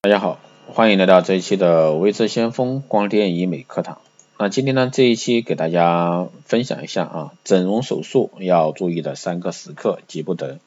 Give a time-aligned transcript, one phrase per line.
[0.00, 0.38] 大家好，
[0.68, 3.98] 欢迎来到这一期的微智先锋光电医美课堂。
[4.38, 10.60] 那今天呢，这一期给大家分享一下啊，整容手术要注意的三个时刻急不得。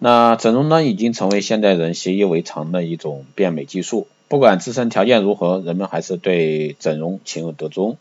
[0.00, 7.96] 那整容呢，已经成为现代人习以为常的一种变美技术，不管自身条件如何，人们还是对整容情有独钟。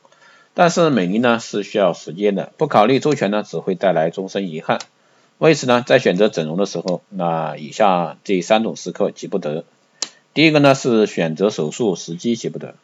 [0.55, 4.79] 但是美丽呢是需要时间的，不考虑周全呢，只会带来终身遗憾。
[5.37, 9.65] 为此呢，在选择整容的时候，那以下这三种时刻急不得。
[10.35, 12.75] 第一个呢是选择手术时机急不得，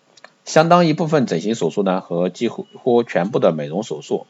[0.45, 4.25] 相当一部分整形手术呢和几乎或全部的美容手术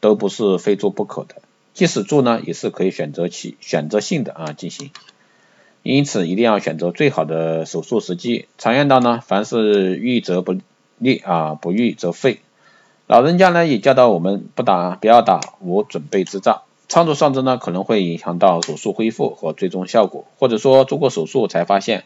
[0.00, 1.42] 都不是非做不可的，
[1.74, 4.90] 即使做呢也是可以选择其选择性的啊进行，
[5.82, 8.46] 因此一定要选择最好的手术时机。
[8.56, 10.56] 常言道呢，凡是预则不
[10.96, 12.40] 利啊，不预则废。
[13.06, 22.04] 老人家呢也教导我们不打不要打无准备之仗，操作上肢呢可能会影响到手术恢复和最终效果，或者说做过手术才发现。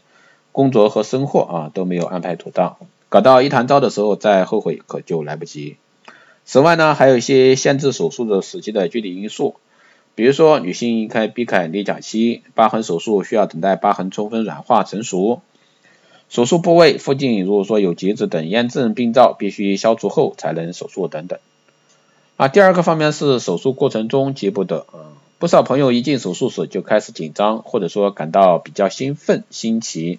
[0.57, 2.79] 工作和生活啊都没有安排妥当，
[3.11, 5.77] 搞到一团糟的时候再后悔可就来不及。
[6.47, 9.57] 此外呢，还有一些限制手术的时机的具体因素，
[10.15, 15.43] 比如说女性应该避开例假期，疤痕手术需要等待疤痕充分软化成熟，
[16.31, 21.39] 手术部位附近如果说有结子等炎症病灶，必须消除后才能手术等等。
[22.39, 30.19] 啊，第二个方面是手术过程中急不得啊，不少朋友一进手术室就开始紧张，或者说感到比较兴奋新奇。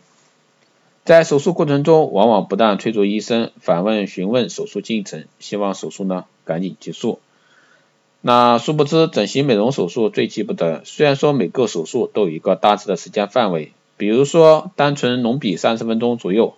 [1.08, 7.22] 在手术过程中，往往不但催促医生反问询问手术进程，希望手术呢赶紧结束。
[8.20, 10.82] 那殊不知，整形美容手术最急不得。
[10.84, 16.56] 虽然说每个手术都有一个大致的时间范围，比如说单纯隆鼻三十分钟左右，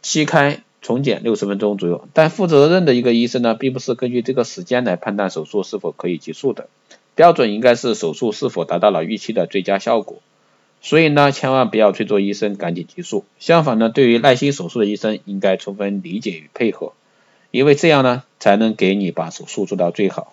[0.00, 6.70] 切开重建六十分钟左右，但负责任的一个医生呢，并不是根据这个时间来判断手术是否可以结束的，
[7.14, 10.20] 标准应该是手术是否达到了预期的最佳效果。
[10.80, 13.24] 所以呢，千万不要催促医生赶紧结束。
[13.40, 16.92] 相反呢，对于耐心手术的医生，应该充分理解与配合，
[17.50, 20.32] 因为这样呢，才能给你把手术做到最好。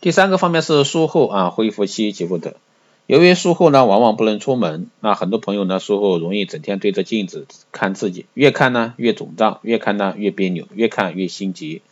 [0.00, 2.54] 第三个方面是术后啊，恢复期急不得。
[3.06, 11.82] 由于术后呢，往往不能出门，那很多朋友呢，术后容易整天对着镜子看自己，越看呢越肿胀，越看呢越别扭，越看越心急，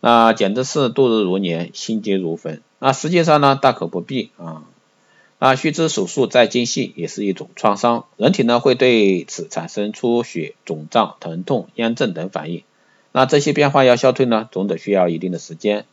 [0.00, 2.62] 那简直是度日如年，心急如焚。
[2.78, 4.64] 那实际上呢，大可不必啊。
[5.38, 12.62] 那须知手术再精细也是一种创伤，人体呢会对此产生出血、肿胀、疼痛、炎症等反应。
[13.12, 15.84] 那这些变化要消退呢，总得需要一定的时间。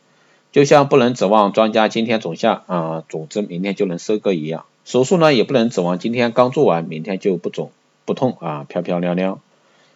[0.52, 7.72] 就像不能指望庄稼今天种下啊种子，明天就能收割一样，手术呢也不能指望今天刚做完，明天就不肿
[8.04, 9.40] 不痛啊漂漂亮亮。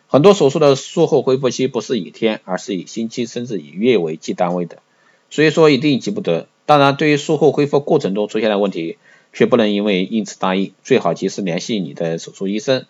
[0.09, 4.79] 很多手术的术后恢复期不是以天，而是以星期甚至以月为计单位的，
[5.31, 6.49] 所以说一定急不得。
[6.67, 8.99] 当然，对于术后恢复过程中出现的问题，
[9.39, 12.87] 却不能因为因此大意，最好及时联系你的手术医生。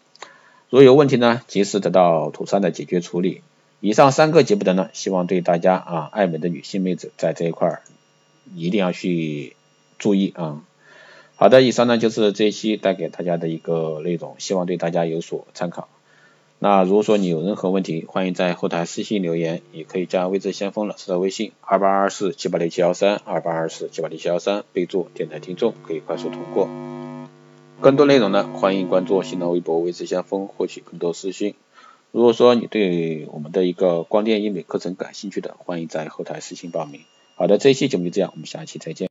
[0.71, 3.43] 如有问题呢，及时得到妥善的解决处理。
[3.81, 7.83] 以上三个急不得呢，希望对大家啊爱美的女性妹子在这一块儿
[8.55, 9.57] 一定要去
[9.99, 10.63] 注意啊。
[11.37, 15.91] 好的，以上呢就是这一期带给大家的一个内容，希望对大家有所参考。
[16.61, 26.69] 那如果说你有任何问题，欢迎在后台私信留言，也可以加未知先锋老师的微信二八二四七八六七幺三二八二四七八六七幺三，备注电台听众，可以快速通过。
[27.81, 31.55] 更多内容呢，欢迎关注新浪微博未知先锋，获取更多资讯。
[32.11, 37.03] 如果说你对我们的一个光电医美课程感兴趣的，欢迎在后台私信报名。
[37.37, 39.07] 好的，这一期节目就这样，我们下期再见。